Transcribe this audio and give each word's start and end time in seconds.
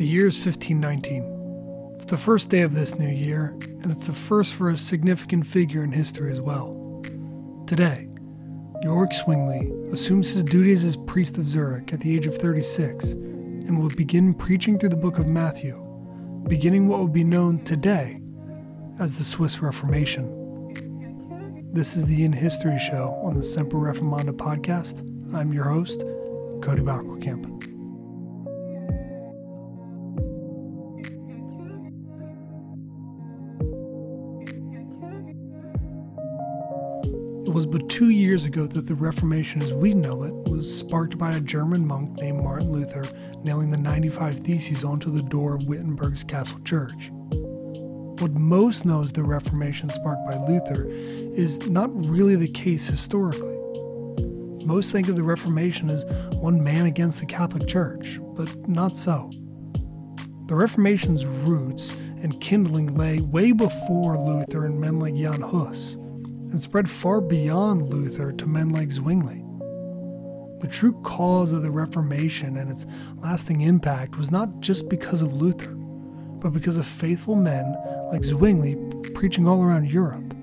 The 0.00 0.06
year 0.06 0.28
is 0.28 0.42
1519. 0.42 1.92
It's 1.96 2.06
the 2.06 2.16
first 2.16 2.48
day 2.48 2.62
of 2.62 2.72
this 2.72 2.94
new 2.94 3.06
year, 3.06 3.54
and 3.82 3.90
it's 3.90 4.06
the 4.06 4.14
first 4.14 4.54
for 4.54 4.70
a 4.70 4.76
significant 4.78 5.46
figure 5.46 5.84
in 5.84 5.92
history 5.92 6.32
as 6.32 6.40
well. 6.40 7.02
Today, 7.66 8.08
Ulrich 8.86 9.16
Zwingli 9.16 9.70
assumes 9.92 10.32
his 10.32 10.42
duties 10.42 10.84
as 10.84 10.96
priest 10.96 11.36
of 11.36 11.46
Zurich 11.46 11.92
at 11.92 12.00
the 12.00 12.16
age 12.16 12.26
of 12.26 12.34
36 12.38 13.12
and 13.12 13.78
will 13.78 13.90
begin 13.90 14.32
preaching 14.32 14.78
through 14.78 14.88
the 14.88 14.96
book 14.96 15.18
of 15.18 15.28
Matthew, 15.28 15.78
beginning 16.48 16.88
what 16.88 17.00
will 17.00 17.06
be 17.06 17.22
known 17.22 17.62
today 17.64 18.22
as 19.00 19.18
the 19.18 19.24
Swiss 19.24 19.60
Reformation. 19.60 21.68
This 21.74 21.94
is 21.94 22.06
the 22.06 22.24
In 22.24 22.32
History 22.32 22.78
Show 22.78 23.20
on 23.22 23.34
the 23.34 23.42
Semper 23.42 23.76
Reformanda 23.76 24.34
podcast. 24.34 25.00
I'm 25.34 25.52
your 25.52 25.64
host, 25.64 26.00
Cody 26.62 26.80
Bauerkamp. 26.80 27.69
It 37.50 37.54
was 37.54 37.66
but 37.66 37.88
two 37.88 38.10
years 38.10 38.44
ago 38.44 38.68
that 38.68 38.86
the 38.86 38.94
Reformation 38.94 39.60
as 39.60 39.74
we 39.74 39.92
know 39.92 40.22
it 40.22 40.32
was 40.48 40.72
sparked 40.72 41.18
by 41.18 41.32
a 41.32 41.40
German 41.40 41.84
monk 41.84 42.12
named 42.20 42.44
Martin 42.44 42.70
Luther 42.70 43.04
nailing 43.42 43.70
the 43.70 43.76
95 43.76 44.38
Theses 44.38 44.84
onto 44.84 45.10
the 45.10 45.24
door 45.24 45.56
of 45.56 45.64
Wittenberg's 45.64 46.22
Castle 46.22 46.60
Church. 46.60 47.10
What 48.20 48.30
most 48.34 48.84
knows 48.84 49.10
the 49.10 49.24
Reformation 49.24 49.90
sparked 49.90 50.24
by 50.28 50.36
Luther 50.46 50.86
is 50.90 51.58
not 51.66 51.90
really 52.06 52.36
the 52.36 52.46
case 52.46 52.86
historically. 52.86 53.58
Most 54.64 54.92
think 54.92 55.08
of 55.08 55.16
the 55.16 55.24
Reformation 55.24 55.90
as 55.90 56.04
one 56.34 56.62
man 56.62 56.86
against 56.86 57.18
the 57.18 57.26
Catholic 57.26 57.66
Church, 57.66 58.20
but 58.36 58.68
not 58.68 58.96
so. 58.96 59.28
The 60.46 60.54
Reformation's 60.54 61.26
roots 61.26 61.94
and 62.22 62.40
kindling 62.40 62.94
lay 62.94 63.18
way 63.18 63.50
before 63.50 64.16
Luther 64.16 64.66
and 64.66 64.80
men 64.80 65.00
like 65.00 65.16
Jan 65.16 65.40
Hus 65.40 65.96
and 66.50 66.60
spread 66.60 66.90
far 66.90 67.20
beyond 67.20 67.88
Luther 67.88 68.32
to 68.32 68.46
men 68.46 68.70
like 68.70 68.90
Zwingli. 68.90 69.44
The 70.60 70.68
true 70.68 70.92
cause 71.02 71.52
of 71.52 71.62
the 71.62 71.70
Reformation 71.70 72.56
and 72.56 72.70
its 72.70 72.86
lasting 73.16 73.62
impact 73.62 74.16
was 74.16 74.30
not 74.30 74.60
just 74.60 74.88
because 74.88 75.22
of 75.22 75.32
Luther, 75.32 75.74
but 75.74 76.52
because 76.52 76.76
of 76.76 76.86
faithful 76.86 77.34
men 77.34 77.76
like 78.12 78.24
Zwingli 78.24 78.76
preaching 79.14 79.46
all 79.46 79.62
around 79.62 79.90
Europe. 79.90 80.34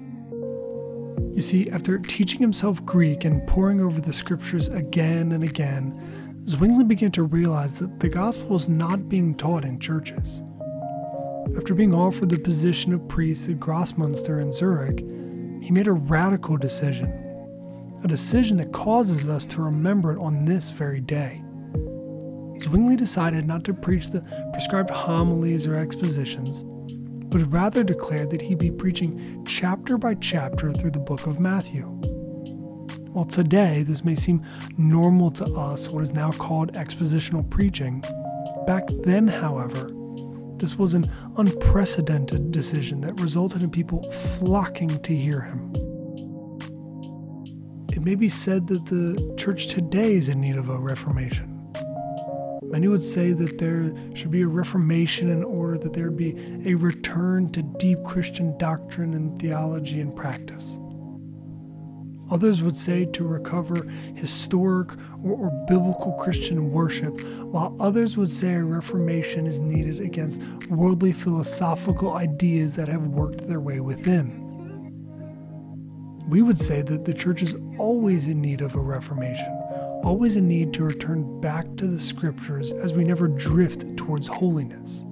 You 1.34 1.42
see, 1.42 1.70
after 1.70 2.00
teaching 2.00 2.40
himself 2.40 2.84
Greek 2.84 3.26
and 3.26 3.46
poring 3.46 3.80
over 3.80 4.02
the 4.02 4.14
scriptures 4.14 4.70
again 4.70 5.34
and 5.34 5.44
again, 5.44 6.44
Zwingli 6.48 6.86
began 6.86 7.12
to 7.12 7.24
realize 7.24 7.76
that 7.76 8.00
the 8.00 8.10
gospel 8.10 8.48
was 8.48 8.70
not 8.70 9.10
being 9.10 9.36
taught 9.36 9.66
in 9.66 9.80
churches. 9.80 10.42
After 11.56 11.76
being 11.76 11.94
offered 11.94 12.30
the 12.30 12.40
position 12.40 12.94
of 12.94 13.08
priest 13.08 13.50
at 13.50 13.60
Grossmünster 13.60 14.42
in 14.42 14.52
Zurich, 14.52 15.04
he 15.62 15.72
made 15.72 15.88
a 15.88 15.94
radical 15.94 16.58
decision, 16.58 17.12
a 18.04 18.08
decision 18.08 18.58
that 18.58 18.72
causes 18.72 19.28
us 19.28 19.46
to 19.48 19.62
remember 19.62 20.14
it 20.14 20.20
on 20.20 20.46
this 20.46 20.72
very 20.72 21.02
day. 21.02 21.42
Zwingli 22.62 22.96
decided 22.96 23.46
not 23.46 23.64
to 23.66 23.74
preach 23.74 24.10
the 24.10 24.22
prescribed 24.52 24.90
homilies 24.90 25.68
or 25.68 25.76
expositions, 25.76 26.64
but 27.30 27.52
rather 27.52 27.84
declared 27.84 28.30
that 28.32 28.42
he'd 28.42 28.58
be 28.58 28.72
preaching 28.72 29.44
chapter 29.46 29.98
by 29.98 30.16
chapter 30.16 30.74
through 30.74 30.92
the 30.92 31.00
book 31.00 31.28
of 31.28 31.40
Matthew. 31.40 31.84
While 33.12 33.26
today 33.26 33.84
this 33.84 34.04
may 34.04 34.16
seem 34.16 34.44
normal 34.78 35.32
to 35.32 35.46
us, 35.54 35.90
what 35.90 36.04
is 36.04 36.14
now 36.14 36.32
called 36.32 36.74
expositional 36.74 37.50
preaching, 37.50 38.04
back 38.66 38.84
then, 39.04 39.28
however, 39.28 39.92
this 40.60 40.78
was 40.78 40.94
an 40.94 41.10
unprecedented 41.38 42.52
decision 42.52 43.02
that 43.02 43.20
resulted 43.20 43.62
in 43.62 43.70
people 43.70 44.12
flocking 44.12 45.00
to 45.00 45.16
hear 45.16 45.42
him. 45.42 45.74
It 47.90 48.04
may 48.04 48.16
be 48.16 48.30
said 48.30 48.68
that 48.68 48.86
the 48.86 49.36
church 49.38 49.68
today 49.68 50.14
is 50.14 50.30
in 50.30 50.42
need 50.42 50.56
of 50.56 50.70
a 50.70 50.78
reformation. 50.78 51.54
Many 52.64 52.88
would 52.88 53.02
say 53.02 53.32
that 53.34 53.58
there 53.58 53.94
should 54.14 54.32
be 54.32 54.42
a 54.42 54.48
reformation 54.48 55.30
in 55.30 55.44
order 55.44 55.78
that 55.78 55.94
there 55.94 56.12
be 56.12 56.36
a 56.66 56.76
return 56.76 57.50
to 57.54 57.62
deep 57.62 58.04
Christian 58.04 58.58
doctrine 58.58 59.14
and 59.14 59.40
theology 59.40 60.02
and 60.02 60.16
practice. 60.16 60.78
Others 62.30 62.62
would 62.62 62.76
say 62.76 63.06
to 63.06 63.26
recover 63.26 63.88
historic 64.16 64.92
or, 65.24 65.32
or, 65.32 65.66
biblical 65.68 66.14
Christian 66.14 66.72
worship, 66.72 67.22
while 67.44 67.76
others 67.80 68.18
would 68.18 68.32
say 68.32 68.56
a 68.56 68.64
reformation 68.64 69.48
is 69.48 69.60
needed 69.60 70.02
against 70.02 70.42
worldly 70.70 71.14
philosophical 71.14 72.14
ideas 72.16 72.76
that 72.76 72.90
have 72.90 73.08
worked 73.08 73.48
their 73.48 73.62
way 73.62 73.80
within. 73.80 74.44
We 76.28 76.42
would 76.42 76.60
say 76.60 76.82
that 76.82 77.06
the 77.06 77.14
church 77.14 77.42
is 77.42 77.56
always 77.78 78.28
in 78.28 78.42
need 78.42 78.60
of 78.60 78.76
a 78.76 78.80
reformation, 78.80 79.50
always 80.04 80.36
in 80.36 80.50
need 80.50 80.74
to 80.74 80.84
return 80.84 81.40
back 81.40 81.66
to 81.78 81.88
the 81.88 82.00
scriptures 82.00 82.74
as 82.74 82.94
we 82.94 83.06
never 83.06 83.30
drift 83.30 83.96
towards 83.96 84.28
holiness. 84.28 85.06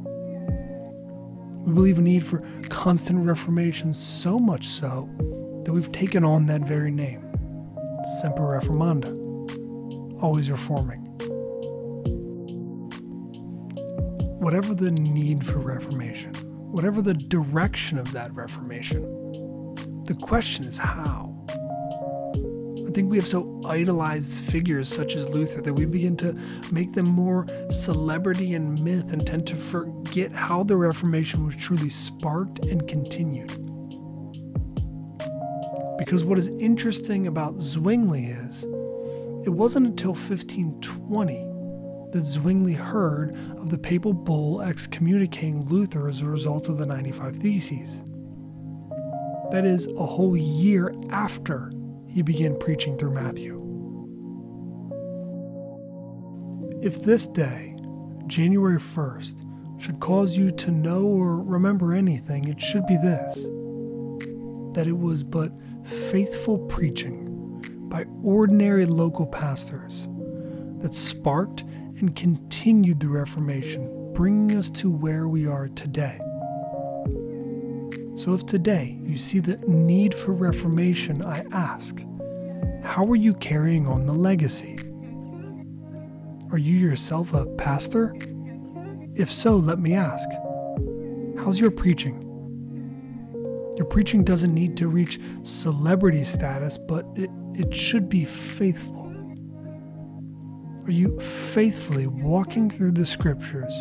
We 1.66 1.74
believe 1.74 1.98
a 1.98 2.02
need 2.02 2.26
for 2.26 2.44
constant 2.70 3.26
reformation, 3.26 3.94
so 3.94 4.38
much 4.38 4.68
so 4.68 5.10
that 5.66 5.74
we've 5.74 5.92
taken 5.92 6.24
on 6.24 6.46
that 6.46 6.62
very 6.62 6.92
name 6.92 7.22
Semper 8.22 8.44
Reformanda, 8.44 9.12
always 10.22 10.52
reforming. 10.52 11.02
Whatever 14.40 14.76
the 14.76 14.92
need 14.92 15.44
for 15.44 15.58
reformation, 15.58 16.36
whatever 16.72 17.02
the 17.02 17.16
direction 17.16 17.98
of 17.98 18.12
that 18.12 18.32
reformation, 18.36 19.02
the 20.06 20.14
question 20.14 20.66
is 20.66 20.78
how. 20.78 21.34
I 22.88 22.92
think 22.92 23.10
we 23.10 23.18
have 23.18 23.28
so 23.28 23.60
idolized 23.66 24.52
figures 24.52 24.88
such 24.88 25.16
as 25.16 25.28
Luther 25.30 25.62
that 25.62 25.74
we 25.74 25.86
begin 25.86 26.16
to 26.18 26.34
make 26.72 26.94
them 26.94 27.08
more 27.08 27.48
celebrity 27.72 28.54
and 28.54 28.80
myth 28.84 29.12
and 29.14 29.26
tend 29.26 29.48
to 29.48 29.56
forget 29.56 30.32
how 30.32 30.64
the 30.64 30.78
Reformation 30.78 31.44
was 31.44 31.56
truly 31.56 31.90
sparked 31.90 32.60
and 32.68 32.88
continued. 32.88 33.75
Because 35.98 36.24
what 36.24 36.38
is 36.38 36.50
interesting 36.60 37.28
about 37.28 37.62
Zwingli 37.62 38.26
is, 38.26 38.64
it 39.46 39.50
wasn't 39.50 39.88
until 39.88 40.14
1520 40.14 41.48
that 42.12 42.26
Zwingli 42.26 42.74
heard 42.74 43.36
of 43.58 43.70
the 43.70 43.78
papal 43.78 44.14
bull 44.14 44.62
excommunicating 44.62 45.66
Luther 45.68 46.08
as 46.08 46.22
a 46.22 46.26
result 46.26 46.70
of 46.70 46.78
the 46.78 46.86
95 46.86 47.38
Theses. 47.38 48.04
That 49.52 49.64
is, 49.66 49.88
a 49.88 50.06
whole 50.06 50.36
year 50.36 50.94
after 51.12 51.72
he 52.08 52.22
began 52.22 52.58
preaching 52.58 52.98
through 52.98 53.14
Matthew. 53.14 53.62
If 56.82 57.04
this 57.04 57.26
day, 57.26 57.76
January 58.28 58.80
1st, 58.80 59.82
should 59.82 60.00
cause 60.00 60.38
you 60.38 60.52
to 60.52 60.72
know 60.72 61.04
or 61.04 61.42
remember 61.42 61.94
anything, 61.94 62.48
it 62.48 62.62
should 62.62 62.86
be 62.86 62.98
this 62.98 63.48
that 64.74 64.88
it 64.88 64.98
was 64.98 65.24
but 65.24 65.52
faithful 65.86 66.58
preaching 66.58 67.22
by 67.90 68.06
ordinary 68.24 68.86
local 68.86 69.26
pastors 69.26 70.08
that 70.80 70.94
sparked 70.94 71.62
and 72.00 72.16
continued 72.16 73.00
the 73.00 73.08
Reformation, 73.08 74.14
bringing 74.14 74.58
us 74.58 74.70
to 74.70 74.90
where 74.90 75.28
we 75.28 75.48
are 75.48 75.68
today. 75.70 76.20
So, 78.18 78.34
if 78.34 78.46
today 78.46 78.98
you 79.04 79.18
see 79.18 79.40
the 79.40 79.58
need 79.68 80.14
for 80.14 80.34
reformation, 80.34 81.24
I 81.24 81.46
ask, 81.52 82.00
how 82.84 83.06
are 83.08 83.16
you 83.16 83.34
carrying 83.36 83.88
on 83.88 84.06
the 84.06 84.14
legacy? 84.14 84.78
Are 86.52 86.58
you 86.58 86.78
yourself 86.78 87.34
a 87.34 87.46
pastor? 87.46 88.16
If 89.16 89.32
so, 89.32 89.58
let 89.58 89.80
me 89.80 89.94
ask, 89.94 90.28
how's 91.38 91.60
your 91.60 91.72
preaching? 91.72 92.25
Your 93.78 93.86
preaching 93.86 94.24
doesn't 94.24 94.54
need 94.54 94.78
to 94.78 94.88
reach 94.88 95.20
celebrity 95.44 96.24
status, 96.24 96.78
but 96.78 97.06
it, 97.16 97.30
it 97.54 97.76
should 97.76 98.08
be 98.08 98.24
faithful. 98.24 99.06
Are 100.86 100.92
you 100.92 101.20
faithfully 101.20 102.08
walking 102.08 102.70
through 102.70 102.92
the 102.92 103.06
scriptures, 103.06 103.74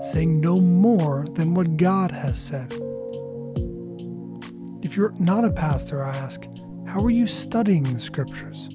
saying 0.00 0.40
no 0.40 0.60
more 0.60 1.24
than 1.34 1.54
what 1.54 1.76
God 1.76 2.10
has 2.10 2.38
said? 2.38 2.72
If 4.82 4.96
you're 4.96 5.14
not 5.18 5.44
a 5.44 5.50
pastor, 5.50 6.02
I 6.04 6.16
ask, 6.16 6.44
how 6.86 7.00
are 7.04 7.10
you 7.10 7.26
studying 7.26 7.84
the 7.84 8.00
scriptures? 8.00 8.68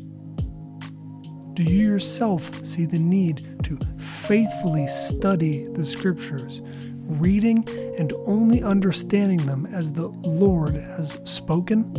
Do 1.54 1.64
you 1.64 1.90
yourself 1.90 2.66
see 2.66 2.86
the 2.86 3.00
need 3.00 3.64
to 3.64 3.78
faithfully 3.98 4.88
study 4.88 5.66
the 5.72 5.86
scriptures, 5.86 6.62
reading 7.06 7.68
and 7.98 8.12
only 8.26 8.64
understanding 8.64 9.46
them 9.46 9.66
as 9.68 9.94
the 9.94 10.08
Lord 10.08 10.76
has 10.76 11.18
spoken? 11.24 11.94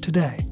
Today, 0.00 0.46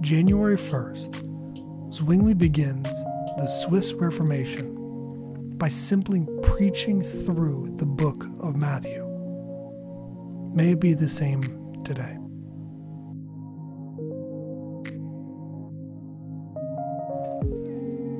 January 0.00 0.56
1st, 0.56 1.92
Zwingli 1.92 2.34
begins 2.34 2.88
the 3.36 3.46
Swiss 3.46 3.92
Reformation 3.92 4.74
by 5.56 5.68
simply 5.68 6.26
preaching 6.42 7.02
through 7.02 7.74
the 7.76 7.86
book 7.86 8.26
of 8.40 8.56
Matthew. 8.56 9.02
May 10.54 10.72
it 10.72 10.80
be 10.80 10.94
the 10.94 11.08
same 11.08 11.42
today. 11.84 12.18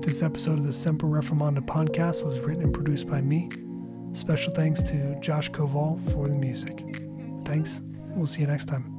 This 0.06 0.23
episode 0.23 0.59
of 0.59 0.65
the 0.65 0.73
Semper 0.73 1.06
Reformanda 1.06 1.61
podcast 1.61 2.25
was 2.25 2.38
written 2.41 2.62
and 2.62 2.73
produced 2.75 3.09
by 3.09 3.20
me. 3.20 3.49
Special 4.14 4.52
thanks 4.52 4.81
to 4.84 5.16
Josh 5.20 5.50
Koval 5.50 6.00
for 6.12 6.28
the 6.28 6.34
music. 6.34 6.84
Thanks. 7.44 7.81
We'll 8.14 8.26
see 8.26 8.43
you 8.43 8.46
next 8.46 8.66
time. 8.66 8.94